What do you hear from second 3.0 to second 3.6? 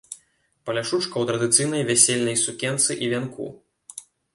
і вянку.